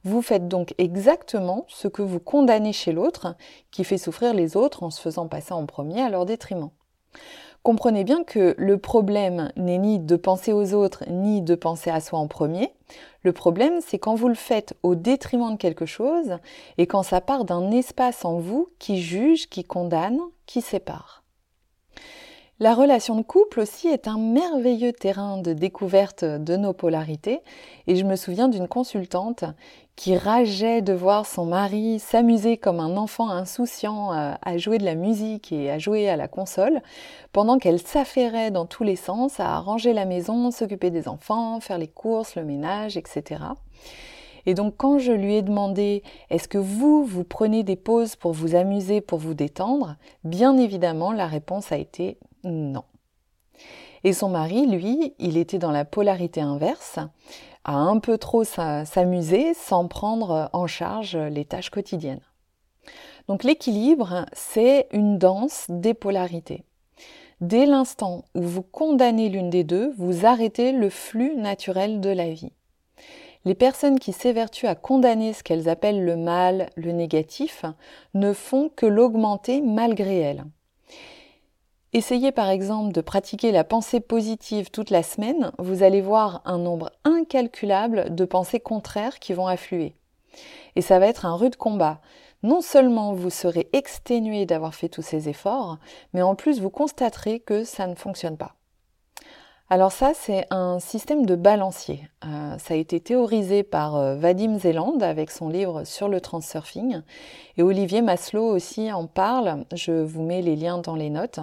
Vous 0.03 0.21
faites 0.21 0.47
donc 0.47 0.73
exactement 0.77 1.65
ce 1.67 1.87
que 1.87 2.01
vous 2.01 2.19
condamnez 2.19 2.73
chez 2.73 2.91
l'autre, 2.91 3.35
qui 3.71 3.83
fait 3.83 3.97
souffrir 3.97 4.33
les 4.33 4.57
autres 4.57 4.83
en 4.83 4.89
se 4.89 5.01
faisant 5.01 5.27
passer 5.27 5.53
en 5.53 5.65
premier 5.65 6.01
à 6.01 6.09
leur 6.09 6.25
détriment. 6.25 6.69
Comprenez 7.63 8.03
bien 8.03 8.25
que 8.25 8.55
le 8.57 8.77
problème 8.77 9.49
n'est 9.55 9.77
ni 9.77 9.97
de 9.97 10.17
penser 10.17 10.51
aux 10.51 10.73
autres, 10.73 11.05
ni 11.09 11.41
de 11.41 11.55
penser 11.55 11.89
à 11.89 12.01
soi 12.01 12.19
en 12.19 12.27
premier. 12.27 12.73
Le 13.21 13.31
problème, 13.31 13.79
c'est 13.79 13.99
quand 13.99 14.15
vous 14.15 14.27
le 14.27 14.35
faites 14.35 14.75
au 14.83 14.95
détriment 14.95 15.53
de 15.53 15.57
quelque 15.57 15.85
chose 15.85 16.39
et 16.77 16.87
quand 16.87 17.03
ça 17.03 17.21
part 17.21 17.45
d'un 17.45 17.71
espace 17.71 18.25
en 18.25 18.37
vous 18.37 18.67
qui 18.79 19.01
juge, 19.01 19.47
qui 19.47 19.63
condamne, 19.63 20.19
qui 20.45 20.59
sépare. 20.59 21.22
La 22.63 22.75
relation 22.75 23.15
de 23.17 23.23
couple 23.23 23.59
aussi 23.59 23.89
est 23.89 24.07
un 24.07 24.17
merveilleux 24.17 24.93
terrain 24.93 25.37
de 25.37 25.51
découverte 25.51 26.23
de 26.23 26.55
nos 26.55 26.71
polarités 26.71 27.41
et 27.87 27.97
je 27.97 28.05
me 28.05 28.15
souviens 28.15 28.47
d'une 28.47 28.69
consultante 28.69 29.43
qui 29.97 30.15
rageait 30.15 30.81
de 30.81 30.93
voir 30.93 31.25
son 31.25 31.45
mari 31.45 31.99
s'amuser 31.99 32.55
comme 32.55 32.79
un 32.79 32.95
enfant 32.95 33.27
insouciant 33.27 34.13
euh, 34.13 34.31
à 34.41 34.57
jouer 34.57 34.77
de 34.77 34.85
la 34.85 34.95
musique 34.95 35.51
et 35.51 35.71
à 35.71 35.77
jouer 35.77 36.07
à 36.07 36.15
la 36.15 36.29
console, 36.29 36.81
pendant 37.33 37.57
qu'elle 37.57 37.81
s'affairait 37.81 38.49
dans 38.49 38.65
tous 38.65 38.85
les 38.85 38.95
sens 38.95 39.41
à 39.41 39.59
ranger 39.59 39.91
la 39.91 40.05
maison, 40.05 40.49
s'occuper 40.49 40.89
des 40.89 41.09
enfants, 41.09 41.59
faire 41.59 41.77
les 41.77 41.89
courses, 41.89 42.37
le 42.37 42.45
ménage, 42.45 42.95
etc. 42.95 43.43
Et 44.45 44.53
donc 44.53 44.75
quand 44.77 44.99
je 44.99 45.11
lui 45.11 45.35
ai 45.35 45.41
demandé 45.41 46.01
est-ce 46.29 46.47
que 46.47 46.57
vous, 46.57 47.03
vous 47.03 47.25
prenez 47.25 47.63
des 47.63 47.75
pauses 47.75 48.15
pour 48.15 48.31
vous 48.31 48.55
amuser, 48.55 49.01
pour 49.01 49.19
vous 49.19 49.33
détendre, 49.33 49.97
bien 50.23 50.55
évidemment 50.55 51.11
la 51.11 51.27
réponse 51.27 51.73
a 51.73 51.77
été 51.77 52.17
non. 52.43 52.83
Et 54.03 54.13
son 54.13 54.29
mari, 54.29 54.67
lui, 54.67 55.13
il 55.19 55.37
était 55.37 55.59
dans 55.59 55.71
la 55.71 55.85
polarité 55.85 56.41
inverse, 56.41 56.99
à 57.63 57.75
un 57.75 57.99
peu 57.99 58.17
trop 58.17 58.43
s'amuser 58.43 59.53
sans 59.53 59.87
prendre 59.87 60.49
en 60.51 60.67
charge 60.67 61.15
les 61.15 61.45
tâches 61.45 61.69
quotidiennes. 61.69 62.21
Donc 63.29 63.45
l'équilibre, 63.45 64.25
c'est 64.33 64.87
une 64.91 65.17
danse 65.17 65.65
des 65.69 65.93
polarités. 65.93 66.65
Dès 67.39 67.65
l'instant 67.65 68.25
où 68.35 68.41
vous 68.41 68.61
condamnez 68.61 69.29
l'une 69.29 69.49
des 69.49 69.63
deux, 69.63 69.93
vous 69.97 70.25
arrêtez 70.25 70.71
le 70.73 70.89
flux 70.89 71.35
naturel 71.35 72.01
de 72.01 72.09
la 72.09 72.29
vie. 72.29 72.51
Les 73.45 73.55
personnes 73.55 73.99
qui 73.99 74.13
s'évertuent 74.13 74.67
à 74.67 74.75
condamner 74.75 75.33
ce 75.33 75.43
qu'elles 75.43 75.67
appellent 75.67 76.05
le 76.05 76.15
mal, 76.15 76.69
le 76.75 76.91
négatif, 76.91 77.65
ne 78.13 78.31
font 78.31 78.69
que 78.73 78.85
l'augmenter 78.85 79.61
malgré 79.61 80.19
elles. 80.19 80.45
Essayez 81.95 82.31
par 82.31 82.49
exemple 82.49 82.91
de 82.91 83.01
pratiquer 83.01 83.51
la 83.51 83.63
pensée 83.63 83.99
positive 83.99 84.71
toute 84.71 84.89
la 84.89 85.03
semaine, 85.03 85.51
vous 85.59 85.83
allez 85.83 86.01
voir 86.01 86.41
un 86.43 86.57
nombre 86.57 86.91
incalculable 87.03 88.15
de 88.15 88.25
pensées 88.25 88.59
contraires 88.59 89.19
qui 89.19 89.33
vont 89.33 89.45
affluer. 89.45 89.95
Et 90.75 90.81
ça 90.81 90.97
va 90.97 91.05
être 91.05 91.27
un 91.27 91.35
rude 91.35 91.55
combat. 91.55 92.01
Non 92.41 92.61
seulement 92.61 93.13
vous 93.13 93.29
serez 93.29 93.69
exténué 93.73 94.47
d'avoir 94.47 94.73
fait 94.73 94.89
tous 94.89 95.03
ces 95.03 95.29
efforts, 95.29 95.77
mais 96.13 96.23
en 96.23 96.33
plus 96.33 96.59
vous 96.59 96.71
constaterez 96.71 97.39
que 97.39 97.63
ça 97.63 97.85
ne 97.85 97.93
fonctionne 97.93 98.37
pas. 98.37 98.55
Alors 99.69 99.91
ça, 99.91 100.13
c'est 100.15 100.47
un 100.49 100.79
système 100.79 101.27
de 101.27 101.35
balancier. 101.35 102.09
Euh, 102.25 102.57
ça 102.57 102.73
a 102.73 102.77
été 102.77 102.99
théorisé 103.01 103.61
par 103.61 103.95
euh, 103.95 104.15
Vadim 104.15 104.57
Zeland 104.57 104.97
avec 105.01 105.29
son 105.29 105.47
livre 105.47 105.83
sur 105.83 106.09
le 106.09 106.21
transurfing. 106.21 107.01
Et 107.57 107.63
Olivier 107.63 108.01
Maslow 108.01 108.45
aussi 108.45 108.91
en 108.91 109.05
parle. 109.07 109.65
Je 109.73 109.91
vous 109.91 110.23
mets 110.23 110.41
les 110.41 110.55
liens 110.55 110.79
dans 110.79 110.95
les 110.95 111.09
notes. 111.09 111.39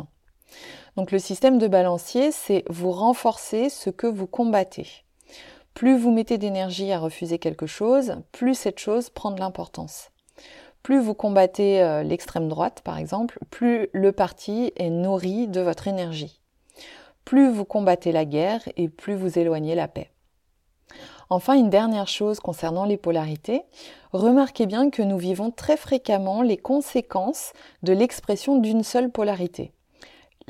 Donc 0.97 1.13
le 1.13 1.19
système 1.19 1.59
de 1.59 1.69
balancier, 1.69 2.33
c'est 2.33 2.65
vous 2.69 2.91
renforcer 2.91 3.69
ce 3.69 3.91
que 3.91 4.07
vous 4.07 4.27
combattez. 4.27 4.87
Plus 5.75 5.97
vous 5.97 6.11
mettez 6.11 6.39
d'énergie 6.39 6.93
à 6.93 6.99
refuser 6.99 7.39
quelque 7.39 7.67
chose, 7.67 8.17
plus 8.33 8.55
cette 8.55 8.79
chose 8.79 9.09
prend 9.09 9.31
de 9.31 9.41
l'importance. 9.41 10.11
Plus 10.83 11.01
vous 11.01 11.15
combattez 11.15 11.83
euh, 11.83 12.03
l'extrême 12.03 12.49
droite, 12.49 12.81
par 12.83 12.99
exemple, 12.99 13.39
plus 13.51 13.89
le 13.93 14.13
parti 14.13 14.73
est 14.77 14.91
nourri 14.91 15.47
de 15.47 15.61
votre 15.61 15.89
énergie. 15.89 16.41
Plus 17.25 17.51
vous 17.51 17.65
combattez 17.65 18.13
la 18.13 18.25
guerre 18.25 18.63
et 18.77 18.89
plus 18.89 19.15
vous 19.15 19.39
éloignez 19.39 19.75
la 19.75 19.89
paix. 19.89 20.11
Enfin, 21.29 21.55
une 21.55 21.71
dernière 21.71 22.09
chose 22.09 22.41
concernant 22.41 22.85
les 22.85 22.97
polarités, 22.97 23.63
remarquez 24.13 24.67
bien 24.67 24.91
que 24.91 25.03
nous 25.03 25.19
vivons 25.19 25.53
très 25.53 25.77
fréquemment 25.77 26.43
les 26.43 26.57
conséquences 26.57 27.53
de 27.85 27.93
l'expression 27.93 28.59
d'une 28.59 28.83
seule 28.83 29.11
polarité. 29.11 29.73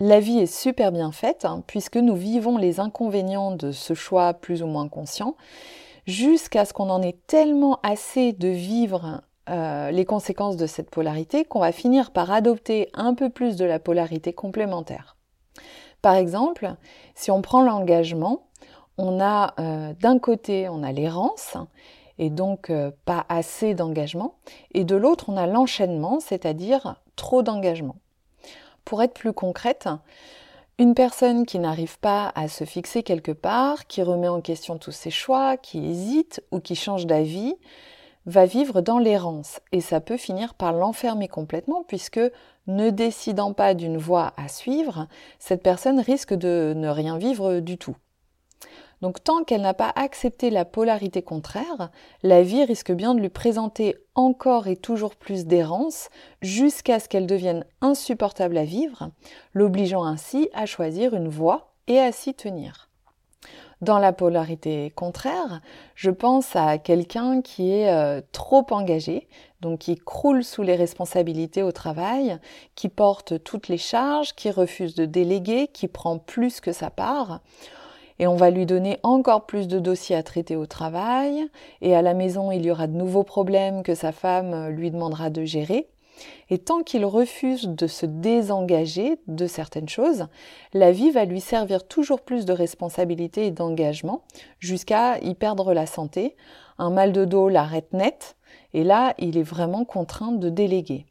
La 0.02 0.18
vie 0.18 0.38
est 0.38 0.46
super 0.46 0.92
bien 0.92 1.12
faite 1.12 1.44
hein, 1.44 1.62
puisque 1.66 1.98
nous 1.98 2.16
vivons 2.16 2.56
les 2.56 2.80
inconvénients 2.80 3.50
de 3.50 3.70
ce 3.70 3.92
choix 3.92 4.32
plus 4.32 4.62
ou 4.62 4.66
moins 4.66 4.88
conscient 4.88 5.36
jusqu'à 6.06 6.64
ce 6.64 6.72
qu'on 6.72 6.88
en 6.88 7.02
ait 7.02 7.18
tellement 7.26 7.78
assez 7.82 8.32
de 8.32 8.48
vivre 8.48 9.20
euh, 9.50 9.90
les 9.90 10.06
conséquences 10.06 10.56
de 10.56 10.66
cette 10.66 10.88
polarité 10.88 11.44
qu'on 11.44 11.60
va 11.60 11.70
finir 11.70 12.12
par 12.12 12.30
adopter 12.30 12.88
un 12.94 13.12
peu 13.12 13.28
plus 13.28 13.56
de 13.56 13.66
la 13.66 13.78
polarité 13.78 14.32
complémentaire. 14.32 15.18
Par 16.00 16.14
exemple, 16.14 16.76
si 17.14 17.30
on 17.30 17.42
prend 17.42 17.60
l'engagement, 17.60 18.46
on 18.96 19.20
a 19.20 19.52
euh, 19.60 19.92
d'un 20.00 20.18
côté 20.18 20.70
on 20.70 20.82
a 20.82 20.92
l'errance 20.92 21.58
et 22.18 22.30
donc 22.30 22.70
euh, 22.70 22.90
pas 23.04 23.26
assez 23.28 23.74
d'engagement, 23.74 24.36
et 24.72 24.84
de 24.84 24.96
l'autre 24.96 25.26
on 25.28 25.36
a 25.36 25.46
l'enchaînement, 25.46 26.20
c'est-à-dire 26.20 27.02
trop 27.16 27.42
d'engagement. 27.42 27.96
Pour 28.90 29.04
être 29.04 29.14
plus 29.14 29.32
concrète, 29.32 29.88
une 30.80 30.94
personne 30.94 31.46
qui 31.46 31.60
n'arrive 31.60 32.00
pas 32.00 32.32
à 32.34 32.48
se 32.48 32.64
fixer 32.64 33.04
quelque 33.04 33.30
part, 33.30 33.86
qui 33.86 34.02
remet 34.02 34.26
en 34.26 34.40
question 34.40 34.78
tous 34.78 34.90
ses 34.90 35.12
choix, 35.12 35.56
qui 35.56 35.86
hésite 35.86 36.42
ou 36.50 36.58
qui 36.58 36.74
change 36.74 37.06
d'avis, 37.06 37.54
va 38.26 38.46
vivre 38.46 38.80
dans 38.80 38.98
l'errance 38.98 39.60
et 39.70 39.80
ça 39.80 40.00
peut 40.00 40.16
finir 40.16 40.54
par 40.54 40.72
l'enfermer 40.72 41.28
complètement 41.28 41.84
puisque 41.86 42.18
ne 42.66 42.90
décidant 42.90 43.52
pas 43.52 43.74
d'une 43.74 43.96
voie 43.96 44.32
à 44.36 44.48
suivre, 44.48 45.06
cette 45.38 45.62
personne 45.62 46.00
risque 46.00 46.34
de 46.34 46.72
ne 46.74 46.88
rien 46.88 47.16
vivre 47.16 47.60
du 47.60 47.78
tout. 47.78 47.94
Donc 49.00 49.24
tant 49.24 49.44
qu'elle 49.44 49.62
n'a 49.62 49.74
pas 49.74 49.92
accepté 49.96 50.50
la 50.50 50.64
polarité 50.64 51.22
contraire, 51.22 51.90
la 52.22 52.42
vie 52.42 52.64
risque 52.64 52.92
bien 52.92 53.14
de 53.14 53.20
lui 53.20 53.30
présenter 53.30 53.96
encore 54.14 54.66
et 54.66 54.76
toujours 54.76 55.16
plus 55.16 55.46
d'errance 55.46 56.10
jusqu'à 56.42 57.00
ce 57.00 57.08
qu'elle 57.08 57.26
devienne 57.26 57.64
insupportable 57.80 58.58
à 58.58 58.64
vivre, 58.64 59.10
l'obligeant 59.54 60.04
ainsi 60.04 60.50
à 60.52 60.66
choisir 60.66 61.14
une 61.14 61.28
voie 61.28 61.72
et 61.86 61.98
à 61.98 62.12
s'y 62.12 62.34
tenir. 62.34 62.90
Dans 63.80 63.98
la 63.98 64.12
polarité 64.12 64.90
contraire, 64.90 65.62
je 65.94 66.10
pense 66.10 66.54
à 66.54 66.76
quelqu'un 66.76 67.40
qui 67.40 67.72
est 67.72 67.90
euh, 67.90 68.20
trop 68.30 68.66
engagé, 68.72 69.26
donc 69.62 69.78
qui 69.78 69.96
croule 69.96 70.44
sous 70.44 70.62
les 70.62 70.76
responsabilités 70.76 71.62
au 71.62 71.72
travail, 71.72 72.38
qui 72.74 72.90
porte 72.90 73.42
toutes 73.42 73.68
les 73.68 73.78
charges, 73.78 74.34
qui 74.34 74.50
refuse 74.50 74.94
de 74.94 75.06
déléguer, 75.06 75.68
qui 75.68 75.88
prend 75.88 76.18
plus 76.18 76.60
que 76.60 76.72
sa 76.72 76.90
part 76.90 77.40
et 78.20 78.26
on 78.26 78.36
va 78.36 78.50
lui 78.50 78.66
donner 78.66 78.98
encore 79.02 79.46
plus 79.46 79.66
de 79.66 79.80
dossiers 79.80 80.14
à 80.14 80.22
traiter 80.22 80.54
au 80.54 80.66
travail, 80.66 81.48
et 81.80 81.96
à 81.96 82.02
la 82.02 82.14
maison 82.14 82.52
il 82.52 82.64
y 82.64 82.70
aura 82.70 82.86
de 82.86 82.96
nouveaux 82.96 83.24
problèmes 83.24 83.82
que 83.82 83.96
sa 83.96 84.12
femme 84.12 84.68
lui 84.68 84.92
demandera 84.92 85.30
de 85.30 85.44
gérer. 85.44 85.88
Et 86.50 86.58
tant 86.58 86.82
qu'il 86.82 87.06
refuse 87.06 87.66
de 87.66 87.86
se 87.86 88.04
désengager 88.04 89.18
de 89.26 89.46
certaines 89.46 89.88
choses, 89.88 90.26
la 90.74 90.92
vie 90.92 91.10
va 91.10 91.24
lui 91.24 91.40
servir 91.40 91.88
toujours 91.88 92.20
plus 92.20 92.44
de 92.44 92.52
responsabilités 92.52 93.46
et 93.46 93.50
d'engagement 93.50 94.22
jusqu'à 94.58 95.18
y 95.20 95.34
perdre 95.34 95.72
la 95.72 95.86
santé. 95.86 96.36
Un 96.78 96.90
mal 96.90 97.12
de 97.12 97.24
dos 97.24 97.48
l'arrête 97.48 97.94
net 97.94 98.36
et 98.74 98.84
là, 98.84 99.14
il 99.18 99.38
est 99.38 99.42
vraiment 99.42 99.84
contraint 99.84 100.32
de 100.32 100.48
déléguer. 100.48 101.06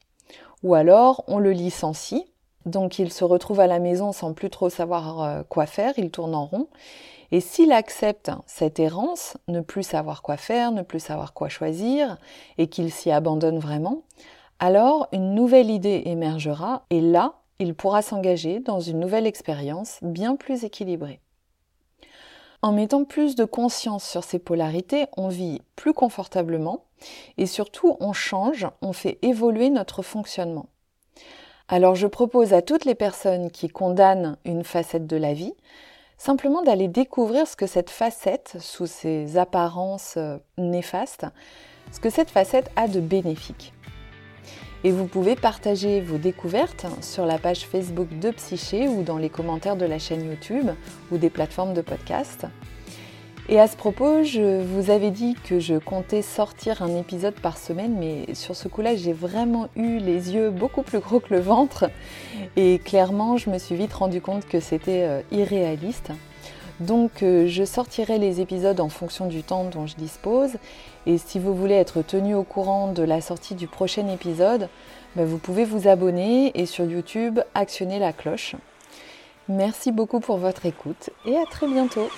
Ou 0.62 0.76
alors, 0.76 1.24
on 1.28 1.40
le 1.40 1.52
licencie, 1.52 2.26
donc 2.66 3.00
il 3.00 3.12
se 3.12 3.24
retrouve 3.24 3.60
à 3.60 3.68
la 3.68 3.80
maison 3.80 4.12
sans 4.12 4.34
plus 4.34 4.50
trop 4.50 4.70
savoir 4.70 5.22
euh, 5.22 5.44
quoi 5.48 5.66
faire, 5.66 5.94
il 5.98 6.12
tourne 6.12 6.36
en 6.36 6.46
rond. 6.46 6.68
Et 7.32 7.42
s'il 7.42 7.72
accepte 7.72 8.32
cette 8.48 8.80
errance, 8.80 9.38
ne 9.48 9.62
plus 9.62 9.84
savoir 9.84 10.22
quoi 10.22 10.38
faire, 10.38 10.72
ne 10.72 10.82
plus 10.82 11.00
savoir 11.00 11.34
quoi 11.34 11.48
choisir, 11.48 12.18
et 12.58 12.68
qu'il 12.68 12.92
s'y 12.92 13.12
abandonne 13.12 13.60
vraiment, 13.60 14.02
alors 14.60 15.08
une 15.12 15.36
nouvelle 15.36 15.70
idée 15.70 16.04
émergera 16.06 16.84
et 16.90 17.02
là, 17.02 17.36
il 17.60 17.76
pourra 17.76 18.02
s'engager 18.02 18.60
dans 18.60 18.80
une 18.80 19.00
nouvelle 19.00 19.28
expérience 19.28 20.00
bien 20.02 20.36
plus 20.36 20.64
équilibrée. 20.64 21.20
En 22.62 22.74
mettant 22.74 23.06
plus 23.06 23.36
de 23.36 23.46
conscience 23.46 24.04
sur 24.04 24.24
ces 24.24 24.40
polarités, 24.40 25.06
on 25.16 25.30
vit 25.30 25.62
plus 25.78 25.94
confortablement 25.94 26.84
et 27.38 27.46
surtout 27.46 27.96
on 28.02 28.12
change, 28.12 28.68
on 28.82 28.92
fait 28.92 29.18
évoluer 29.22 29.70
notre 29.70 30.02
fonctionnement. 30.02 30.68
Alors 31.72 31.94
je 31.94 32.08
propose 32.08 32.54
à 32.54 32.64
toutes 32.64 32.86
les 32.86 32.96
personnes 32.96 33.52
qui 33.52 33.70
condamnent 33.70 34.38
une 34.44 34.64
facette 34.64 35.06
de 35.06 35.18
la 35.18 35.36
vie 35.36 35.54
simplement 36.18 36.64
d'aller 36.64 36.88
découvrir 36.88 37.48
ce 37.48 37.56
que 37.56 37.68
cette 37.68 37.92
facette, 37.92 38.58
sous 38.60 38.88
ses 38.88 39.38
apparences 39.38 40.16
euh, 40.18 40.38
néfastes, 40.58 41.28
ce 41.92 42.00
que 42.00 42.10
cette 42.10 42.32
facette 42.32 42.72
a 42.76 42.88
de 42.88 43.00
bénéfique. 43.00 43.72
Et 44.84 44.92
vous 44.92 45.06
pouvez 45.06 45.36
partager 45.36 46.02
vos 46.02 46.18
découvertes 46.18 46.88
sur 47.02 47.28
la 47.28 47.38
page 47.38 47.68
Facebook 47.68 48.18
de 48.18 48.32
Psyché 48.32 48.88
ou 48.88 49.04
dans 49.04 49.18
les 49.18 49.30
commentaires 49.30 49.78
de 49.78 49.86
la 49.86 50.00
chaîne 50.00 50.26
YouTube 50.26 50.72
ou 51.12 51.18
des 51.18 51.30
plateformes 51.30 51.76
de 51.76 51.82
podcast. 51.82 52.48
Et 53.52 53.60
à 53.60 53.68
ce 53.68 53.76
propos, 53.76 54.22
je 54.24 54.62
vous 54.62 54.92
avais 54.92 55.10
dit 55.10 55.34
que 55.34 55.60
je 55.60 55.74
comptais 55.74 56.22
sortir 56.22 56.84
un 56.84 56.96
épisode 56.96 57.34
par 57.34 57.58
semaine, 57.58 57.96
mais 57.98 58.36
sur 58.36 58.56
ce 58.56 58.68
coup-là, 58.68 58.96
j'ai 58.96 59.12
vraiment 59.12 59.70
eu 59.76 59.98
les 59.98 60.36
yeux 60.36 60.52
beaucoup 60.52 60.84
plus 60.84 61.00
gros 61.00 61.20
que 61.20 61.34
le 61.34 61.40
ventre. 61.40 61.90
Et 62.58 62.78
clairement, 62.78 63.38
je 63.38 63.50
me 63.50 63.58
suis 63.58 63.74
vite 63.74 63.92
rendu 63.92 64.22
compte 64.22 64.48
que 64.48 64.60
c'était 64.60 65.02
euh, 65.02 65.22
irréaliste. 65.32 66.12
Donc 66.80 67.24
euh, 67.24 67.48
je 67.48 67.64
sortirai 67.64 68.20
les 68.20 68.40
épisodes 68.40 68.80
en 68.80 68.88
fonction 68.88 69.26
du 69.26 69.42
temps 69.42 69.64
dont 69.64 69.88
je 69.88 69.96
dispose. 69.96 70.52
Et 71.08 71.18
si 71.18 71.40
vous 71.40 71.56
voulez 71.56 71.74
être 71.74 72.04
tenu 72.04 72.36
au 72.36 72.44
courant 72.44 72.92
de 72.92 73.02
la 73.02 73.20
sortie 73.20 73.56
du 73.56 73.66
prochain 73.66 74.08
épisode, 74.10 74.70
ben, 75.16 75.26
vous 75.26 75.40
pouvez 75.40 75.66
vous 75.66 75.88
abonner 75.88 76.52
et 76.54 76.68
sur 76.68 76.86
YouTube 76.86 77.40
actionner 77.56 77.98
la 77.98 78.14
cloche. 78.14 78.56
Merci 79.48 79.92
beaucoup 79.92 80.20
pour 80.20 80.38
votre 80.38 80.68
écoute 80.68 81.10
et 81.26 81.36
à 81.36 81.46
très 81.50 81.66
bientôt. 81.66 82.10